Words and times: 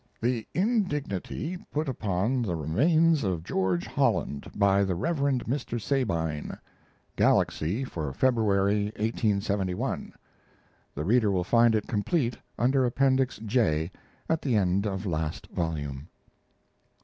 ["The 0.19 0.47
Indignity 0.55 1.57
Put 1.71 1.87
Upon 1.87 2.41
the 2.41 2.55
Remains 2.55 3.23
of 3.23 3.43
Gorge 3.43 3.85
Holland 3.85 4.49
by 4.55 4.83
the 4.83 4.95
Rev. 4.95 5.17
Mr. 5.17 5.79
Sabine"; 5.79 6.57
Galaxy 7.15 7.83
for 7.83 8.11
February, 8.11 8.85
1871. 8.95 10.11
The 10.95 11.05
reader 11.05 11.29
will 11.29 11.43
find 11.43 11.75
it 11.75 11.85
complete 11.85 12.35
under 12.57 12.83
Appendix 12.83 13.37
J, 13.45 13.91
at 14.27 14.41
the 14.41 14.55
end 14.55 14.87
of 14.87 15.05
last 15.05 15.45
volume. 15.51 16.07